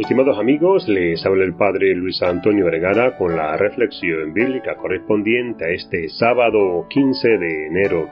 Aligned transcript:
Estimados 0.00 0.38
amigos, 0.38 0.88
les 0.88 1.24
habla 1.26 1.44
el 1.44 1.54
Padre 1.54 1.94
Luis 1.94 2.22
Antonio 2.22 2.64
Vergara 2.64 3.18
con 3.18 3.36
la 3.36 3.54
reflexión 3.58 4.32
bíblica 4.32 4.76
correspondiente 4.76 5.66
a 5.66 5.68
este 5.68 6.08
sábado 6.08 6.86
15 6.88 7.28
de 7.36 7.66
enero. 7.66 8.08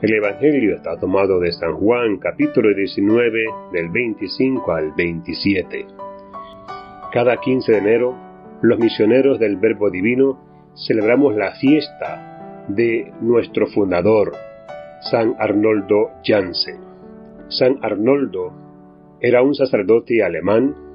El 0.00 0.14
Evangelio 0.14 0.76
está 0.76 0.96
tomado 0.98 1.38
de 1.38 1.52
San 1.52 1.74
Juan 1.74 2.16
capítulo 2.16 2.74
19 2.74 3.44
del 3.72 3.90
25 3.90 4.72
al 4.72 4.92
27. 4.96 5.86
Cada 7.12 7.36
15 7.36 7.72
de 7.72 7.78
enero, 7.78 8.16
los 8.62 8.78
misioneros 8.78 9.38
del 9.38 9.58
Verbo 9.58 9.90
Divino 9.90 10.72
celebramos 10.74 11.36
la 11.36 11.50
fiesta 11.56 12.64
de 12.68 13.12
nuestro 13.20 13.66
fundador, 13.66 14.32
San 15.02 15.34
Arnoldo 15.38 16.08
Jansen. 16.24 16.80
San 17.50 17.76
Arnoldo 17.82 18.54
era 19.20 19.42
un 19.42 19.54
sacerdote 19.54 20.22
alemán 20.22 20.87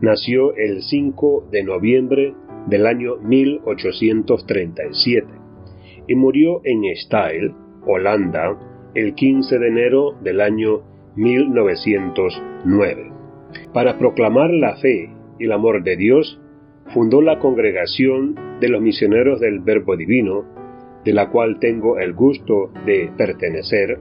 nació 0.00 0.54
el 0.56 0.82
5 0.82 1.48
de 1.50 1.62
noviembre 1.62 2.34
del 2.66 2.86
año 2.86 3.16
1837 3.16 5.26
y 6.06 6.14
murió 6.14 6.60
en 6.64 6.84
Style, 6.96 7.52
Holanda, 7.86 8.58
el 8.94 9.14
15 9.14 9.58
de 9.58 9.68
enero 9.68 10.12
del 10.22 10.40
año 10.40 10.80
1909. 11.16 13.12
Para 13.72 13.98
proclamar 13.98 14.50
la 14.50 14.76
fe 14.76 15.10
y 15.38 15.44
el 15.44 15.52
amor 15.52 15.82
de 15.82 15.96
Dios, 15.96 16.40
fundó 16.92 17.22
la 17.22 17.38
congregación 17.38 18.34
de 18.60 18.68
los 18.68 18.82
misioneros 18.82 19.40
del 19.40 19.60
Verbo 19.60 19.96
Divino, 19.96 20.44
de 21.04 21.12
la 21.12 21.30
cual 21.30 21.58
tengo 21.60 21.98
el 21.98 22.12
gusto 22.12 22.70
de 22.84 23.10
pertenecer, 23.16 23.98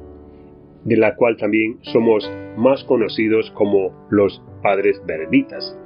de 0.85 0.97
la 0.97 1.15
cual 1.15 1.37
también 1.37 1.77
somos 1.81 2.29
más 2.57 2.83
conocidos 2.83 3.51
como 3.51 4.07
los 4.09 4.41
Padres 4.61 5.01
Verbitas, 5.05 5.77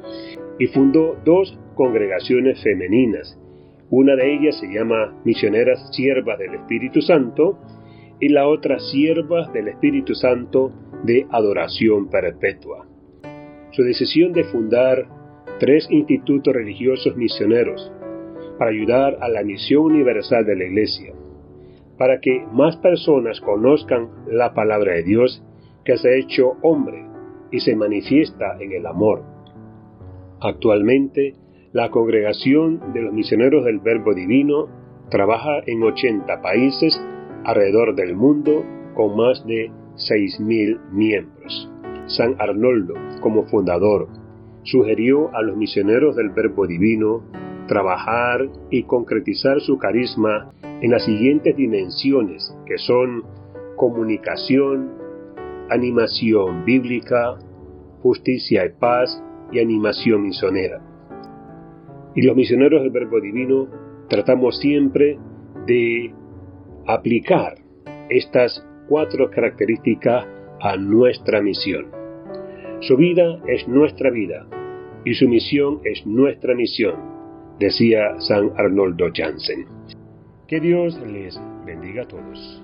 y 0.60 0.68
fundó 0.68 1.18
dos 1.26 1.58
congregaciones 1.76 2.62
femeninas. 2.62 3.40
Una 3.90 4.16
de 4.16 4.34
ellas 4.34 4.60
se 4.60 4.68
llama 4.68 5.22
Misioneras 5.24 5.90
Siervas 5.94 6.40
del 6.40 6.56
Espíritu 6.56 7.02
Santo 7.02 7.60
y 8.20 8.30
la 8.30 8.48
otra 8.48 8.80
Siervas 8.80 9.52
del 9.54 9.68
Espíritu 9.68 10.16
Santo 10.16 10.72
de 11.04 11.28
Adoración 11.30 12.10
Perpetua. 12.10 12.88
Su 13.72 13.84
decisión 13.84 14.32
de 14.34 14.44
fundar 14.46 15.08
tres 15.60 15.88
institutos 15.90 16.54
religiosos 16.54 17.16
misioneros 17.16 17.92
para 18.58 18.72
ayudar 18.72 19.18
a 19.22 19.30
la 19.30 19.44
misión 19.44 19.84
universal 19.84 20.46
de 20.46 20.56
la 20.56 20.66
Iglesia, 20.66 21.14
para 21.98 22.20
que 22.20 22.46
más 22.52 22.78
personas 22.78 23.40
conozcan 23.42 24.10
la 24.28 24.54
palabra 24.54 24.94
de 24.94 25.04
Dios 25.04 25.44
que 25.86 25.98
se 25.98 26.10
ha 26.10 26.16
hecho 26.16 26.54
hombre 26.62 27.06
y 27.52 27.60
se 27.60 27.76
manifiesta 27.76 28.58
en 28.60 28.72
el 28.72 28.86
amor 28.86 29.34
Actualmente, 30.44 31.36
la 31.72 31.90
Congregación 31.90 32.92
de 32.92 33.02
los 33.02 33.14
Misioneros 33.14 33.64
del 33.64 33.80
Verbo 33.80 34.14
Divino 34.14 34.68
trabaja 35.10 35.62
en 35.66 35.82
80 35.82 36.42
países 36.42 37.02
alrededor 37.46 37.96
del 37.96 38.14
mundo 38.14 38.66
con 38.94 39.16
más 39.16 39.46
de 39.48 39.72
6.000 39.96 40.92
miembros. 40.92 41.72
San 42.08 42.36
Arnoldo, 42.40 42.96
como 43.22 43.46
fundador, 43.46 44.10
sugirió 44.64 45.34
a 45.34 45.42
los 45.42 45.56
misioneros 45.56 46.18
del 46.18 46.32
Verbo 46.32 46.68
Divino 46.68 47.24
trabajar 47.68 48.50
y 48.70 48.84
concretizar 48.84 49.60
su 49.62 49.78
carisma 49.78 50.52
en 50.82 50.92
las 50.92 51.06
siguientes 51.06 51.56
dimensiones, 51.56 52.56
que 52.66 52.78
son 52.78 53.24
comunicación, 53.76 54.92
animación 55.70 56.66
bíblica, 56.66 57.38
justicia 58.02 58.66
y 58.66 58.70
paz 58.80 59.24
y 59.52 59.60
animación 59.60 60.24
misionera. 60.24 60.82
Y 62.16 62.22
los 62.22 62.36
misioneros 62.36 62.82
del 62.82 62.92
Verbo 62.92 63.20
Divino 63.22 63.68
tratamos 64.08 64.60
siempre 64.60 65.18
de 65.66 66.14
aplicar 66.86 67.56
estas 68.10 68.66
cuatro 68.88 69.30
características 69.30 70.28
a 70.62 70.78
nuestra 70.78 71.42
misión. 71.42 71.88
Su 72.82 72.98
vida 72.98 73.40
es 73.48 73.68
nuestra 73.68 74.10
vida 74.10 74.46
y 75.06 75.14
su 75.16 75.28
misión 75.28 75.80
es 75.84 76.06
nuestra 76.06 76.54
misión, 76.56 76.96
decía 77.64 78.20
San 78.20 78.52
Arnoldo 78.58 79.06
Jansen. 79.14 79.66
Que 80.48 80.60
Dios 80.60 81.00
les 81.08 81.40
bendiga 81.66 82.04
a 82.04 82.08
todos. 82.08 82.62